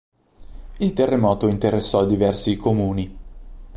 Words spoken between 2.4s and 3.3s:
comuni.